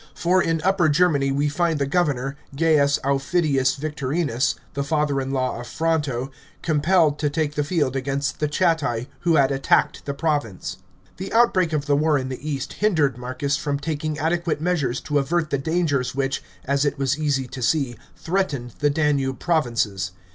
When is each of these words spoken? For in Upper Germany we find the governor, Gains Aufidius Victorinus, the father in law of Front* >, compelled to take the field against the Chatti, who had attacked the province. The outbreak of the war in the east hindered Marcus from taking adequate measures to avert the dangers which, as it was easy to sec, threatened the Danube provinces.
For 0.15 0.41
in 0.41 0.63
Upper 0.63 0.89
Germany 0.89 1.31
we 1.31 1.47
find 1.47 1.77
the 1.77 1.85
governor, 1.85 2.35
Gains 2.55 2.97
Aufidius 3.03 3.75
Victorinus, 3.77 4.55
the 4.73 4.83
father 4.83 5.21
in 5.21 5.29
law 5.29 5.59
of 5.59 5.67
Front* 5.67 6.09
>, 6.37 6.61
compelled 6.63 7.19
to 7.19 7.29
take 7.29 7.53
the 7.53 7.63
field 7.63 7.95
against 7.95 8.39
the 8.39 8.47
Chatti, 8.47 9.09
who 9.19 9.35
had 9.35 9.51
attacked 9.51 10.05
the 10.05 10.15
province. 10.15 10.77
The 11.17 11.31
outbreak 11.31 11.71
of 11.71 11.85
the 11.85 11.95
war 11.95 12.17
in 12.17 12.29
the 12.29 12.49
east 12.49 12.73
hindered 12.81 13.15
Marcus 13.15 13.57
from 13.57 13.77
taking 13.77 14.17
adequate 14.17 14.59
measures 14.59 15.01
to 15.01 15.19
avert 15.19 15.51
the 15.51 15.59
dangers 15.59 16.15
which, 16.15 16.41
as 16.65 16.83
it 16.83 16.97
was 16.97 17.19
easy 17.19 17.45
to 17.49 17.61
sec, 17.61 17.95
threatened 18.15 18.73
the 18.79 18.89
Danube 18.89 19.37
provinces. 19.37 20.13